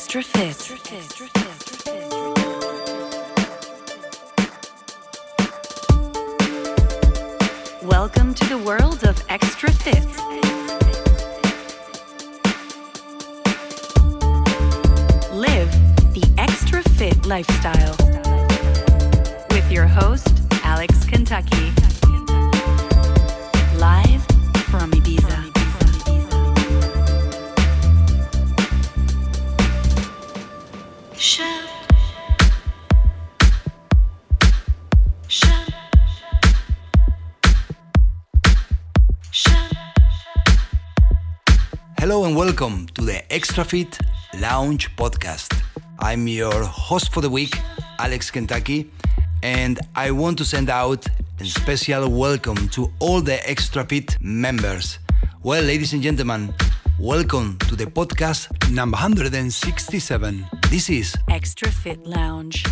[0.00, 0.56] Extra Fit.
[7.82, 10.06] Welcome to the world of Extra Fit.
[15.32, 15.68] Live
[16.14, 17.96] the Extra Fit lifestyle
[19.50, 21.72] with your host, Alex Kentucky.
[42.60, 43.96] Welcome to the Extra Fit
[44.40, 45.62] Lounge podcast.
[46.00, 47.56] I'm your host for the week,
[48.00, 48.90] Alex Kentucky,
[49.44, 51.06] and I want to send out
[51.38, 54.98] a special welcome to all the Extra Fit members.
[55.44, 56.52] Well, ladies and gentlemen,
[56.98, 60.44] welcome to the podcast number 167.
[60.68, 62.64] This is Extra Fit Lounge.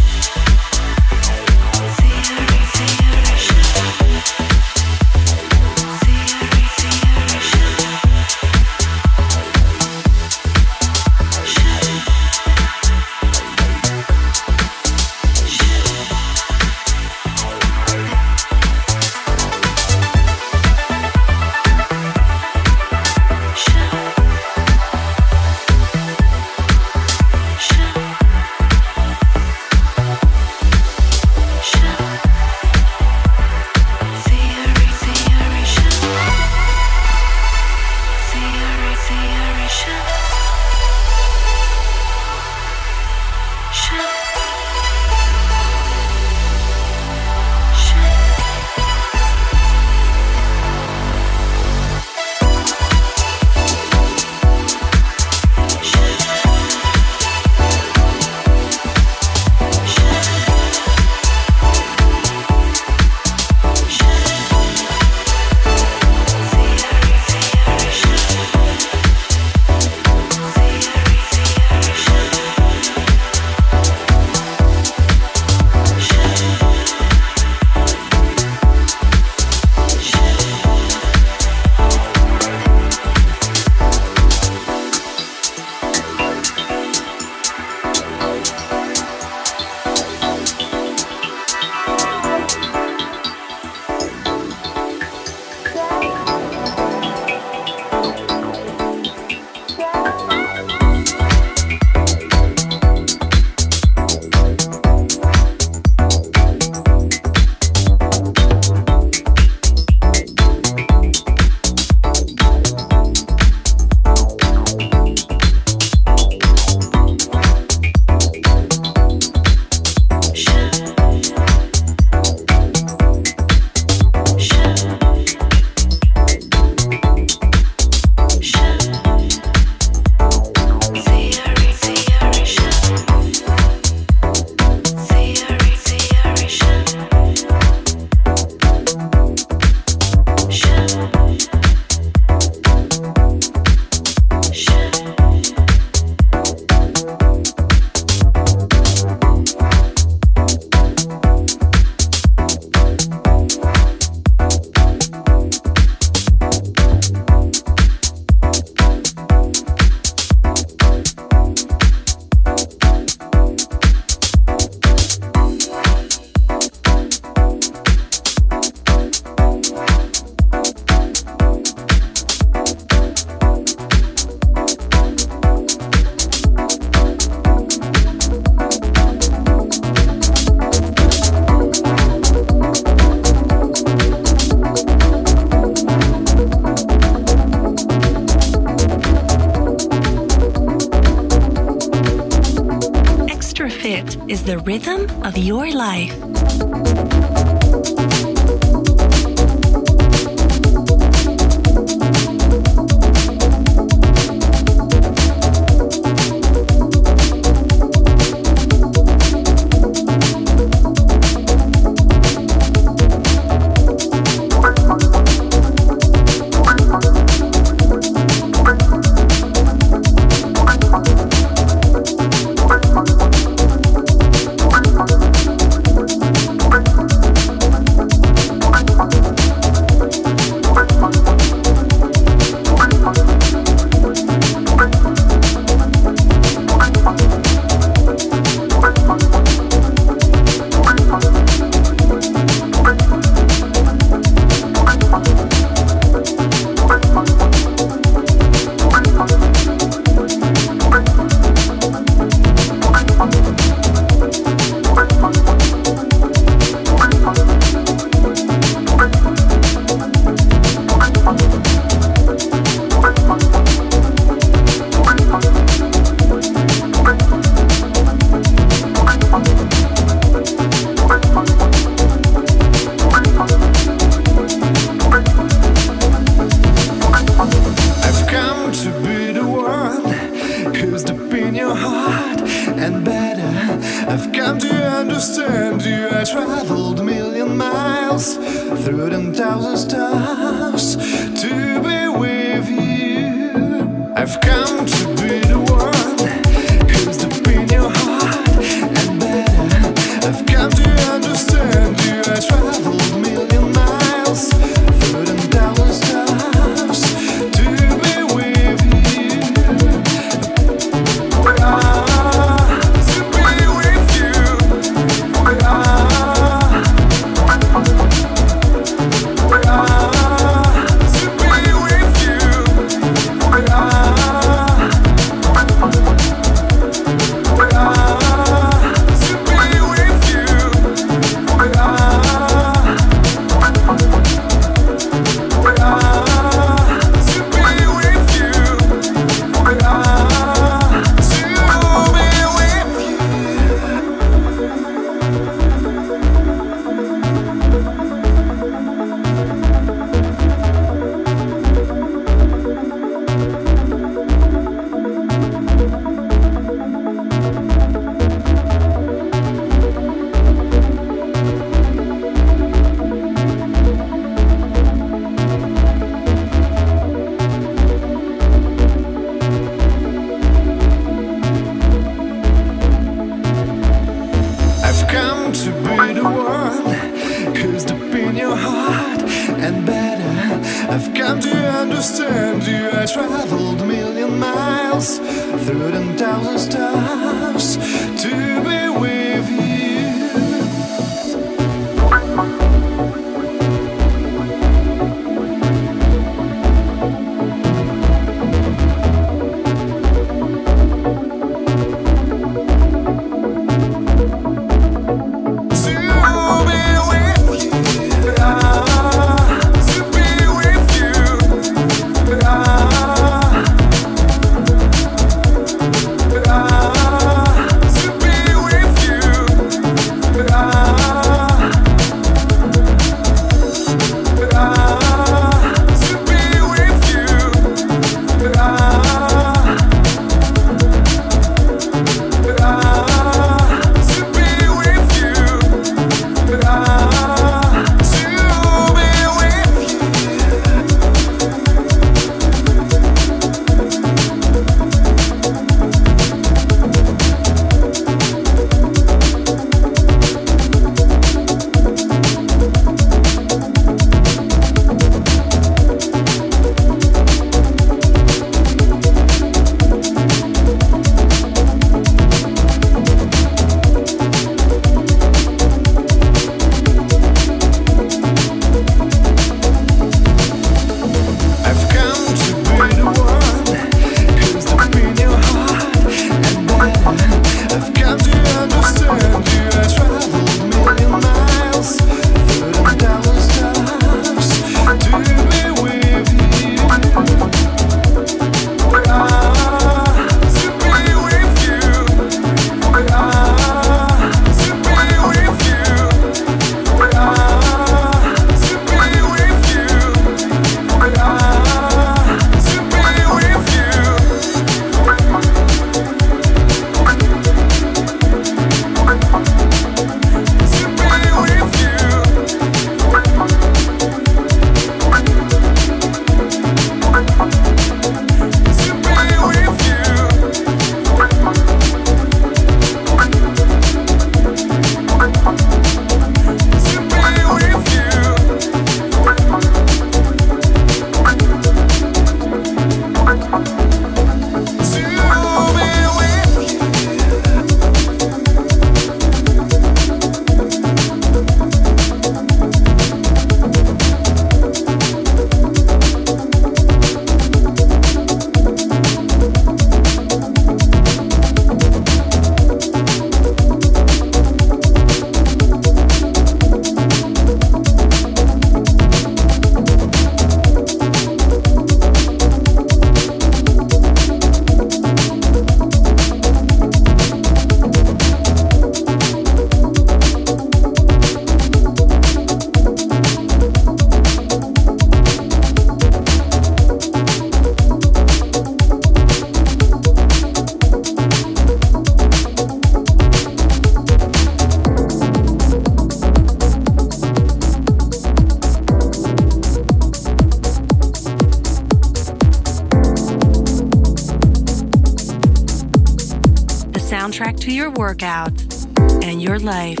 [599.23, 600.00] And your life.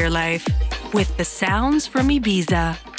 [0.00, 0.48] Your life
[0.94, 2.89] with the sounds from Ibiza.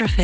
[0.00, 0.16] With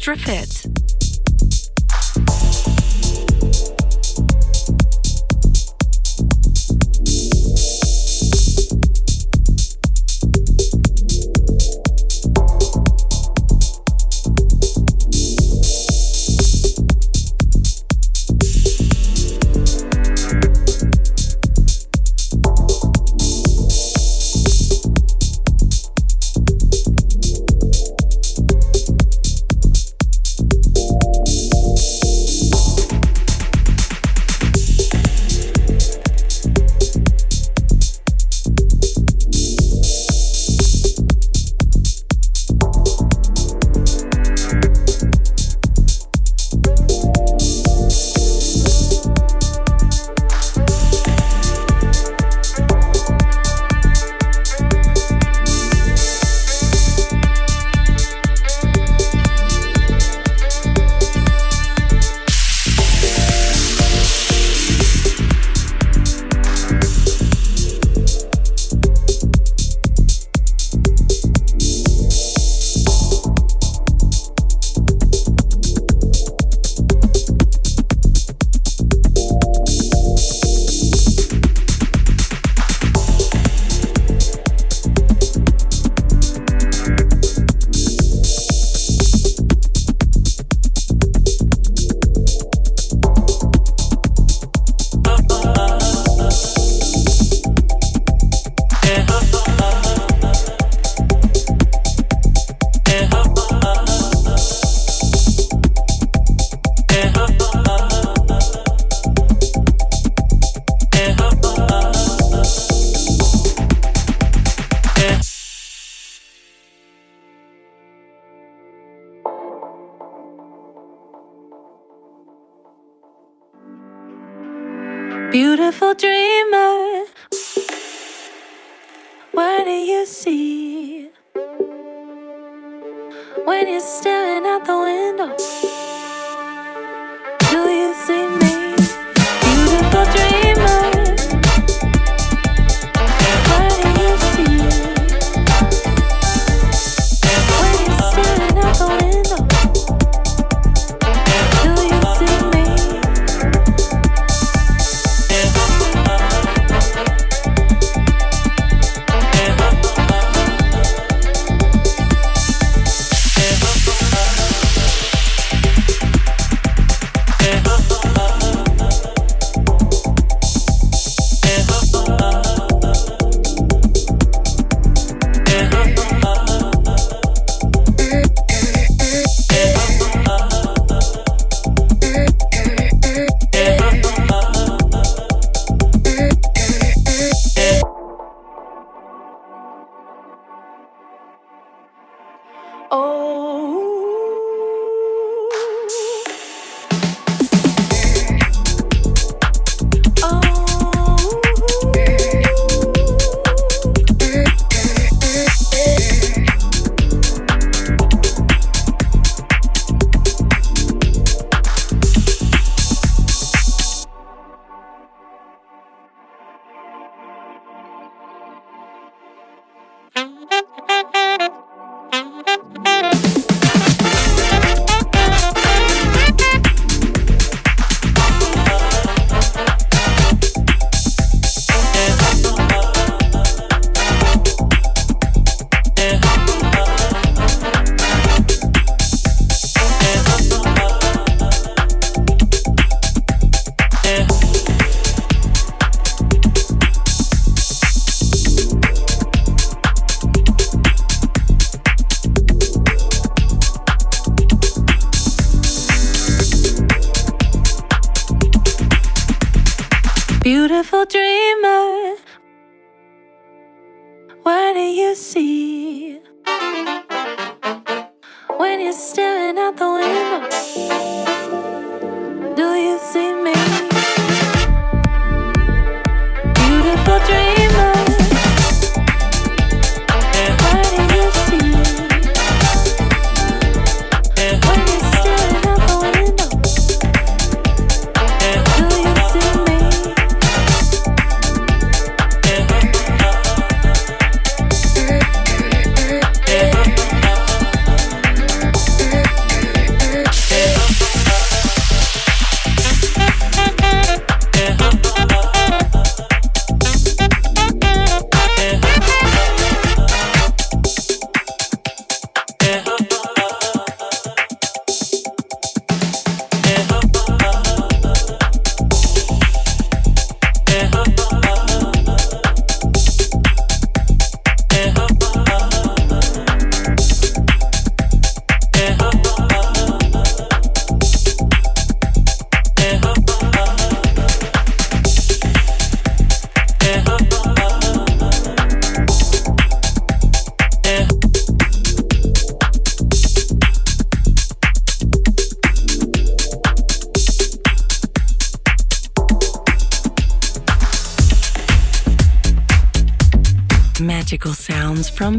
[0.00, 0.59] Extra Fit.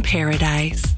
[0.02, 0.91] Paradise.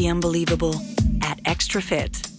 [0.00, 0.74] The unbelievable
[1.20, 2.29] at Extra Fit.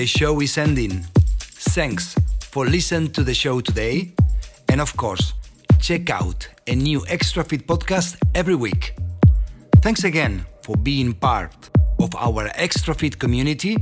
[0.00, 1.04] The show is ending.
[1.76, 4.14] Thanks for listening to the show today.
[4.70, 5.34] And of course,
[5.78, 8.94] check out a new Extra Fit podcast every week.
[9.82, 11.52] Thanks again for being part
[11.98, 13.76] of our Extra Fit community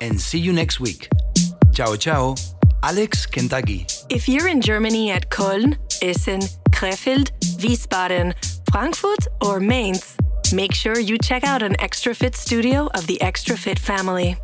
[0.00, 1.08] and see you next week.
[1.72, 2.36] Ciao, ciao.
[2.84, 3.88] Alex Kentucky.
[4.08, 8.34] If you're in Germany at Köln, Essen, Krefeld, Wiesbaden,
[8.70, 10.16] Frankfurt, or Mainz,
[10.52, 14.36] make sure you check out an Extra Fit studio of the Extra Fit family.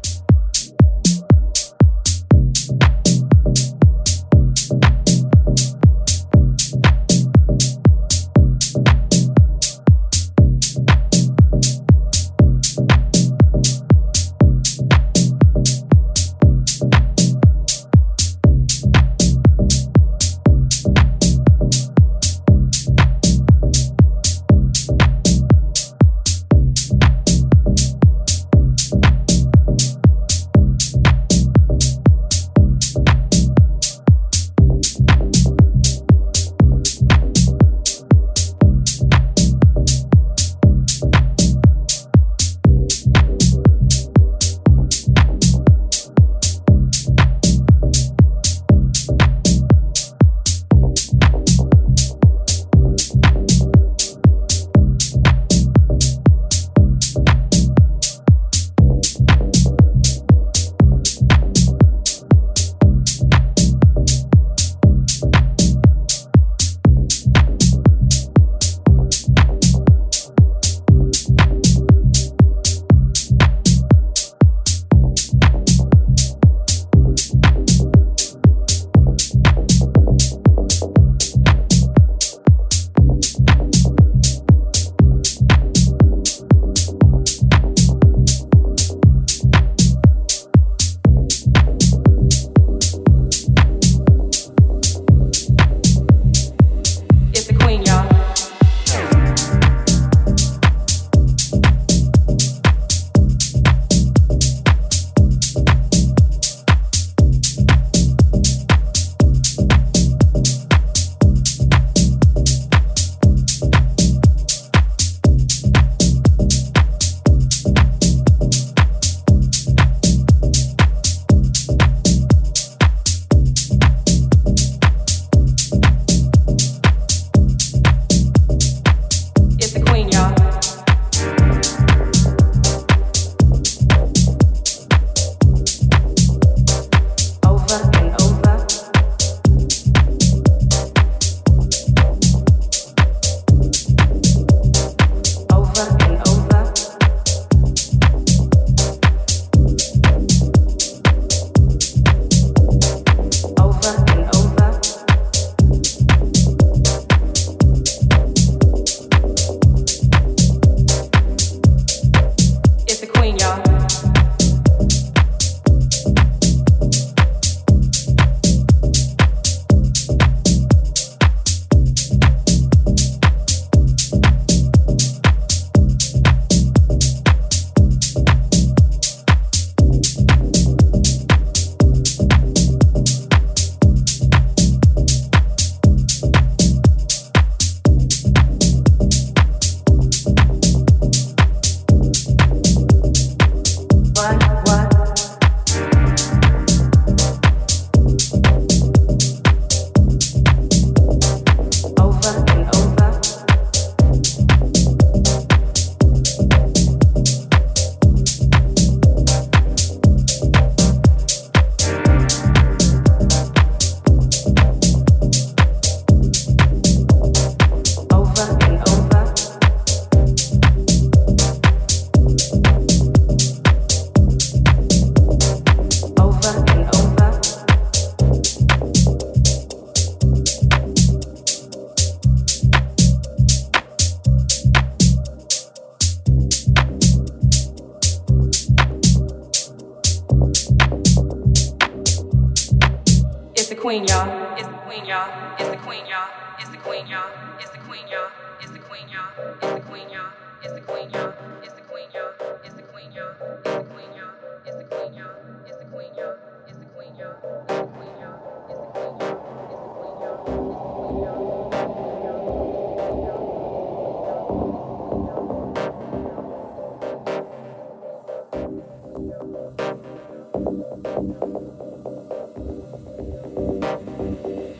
[248.61, 249.33] It's the queen, y'all.
[249.63, 250.33] It's the queen, y'all.
[250.63, 251.33] It's the queen, y'all.
[251.63, 252.33] It's the queen, y'all.
[252.63, 253.33] It's the queen, y'all.
[253.65, 254.35] It's the queen, y'all.
[254.67, 255.57] It's the queen, y'all.
[255.67, 256.37] It's the queen, y'all.
[256.69, 257.41] It's the queen, y'all.
[257.69, 258.37] It's the queen, y'all.
[258.69, 259.65] It's the queen, y'all.
[259.71, 260.45] It's the queen, y'all.
[260.45, 261.51] It's the queen, y'all.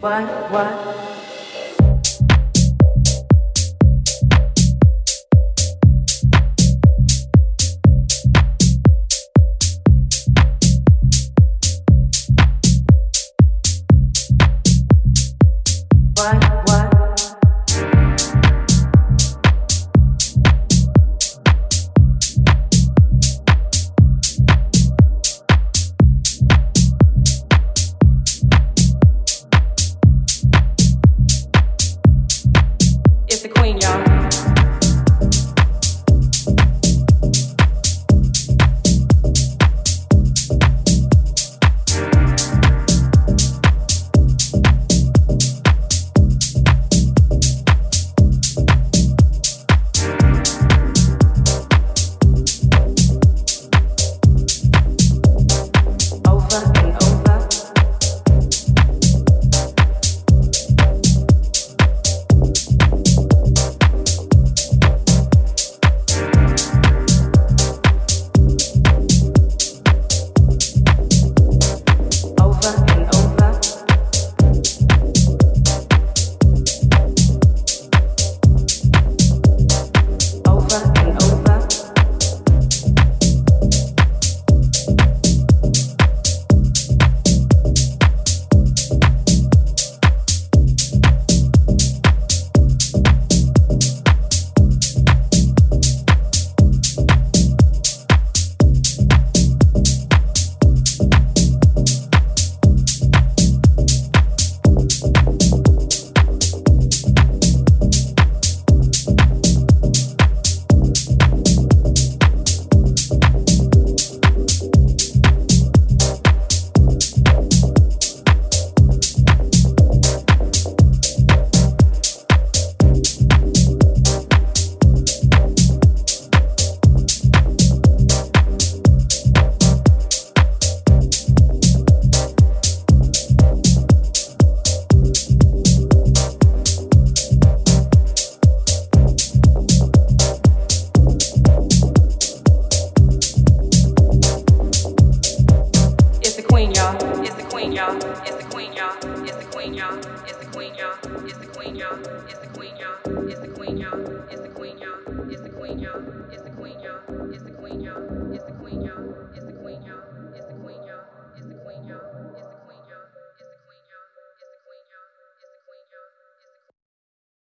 [0.01, 0.51] What?
[0.51, 1.10] What?